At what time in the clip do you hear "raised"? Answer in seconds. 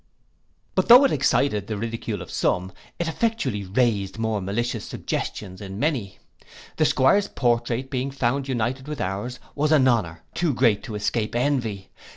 3.65-4.17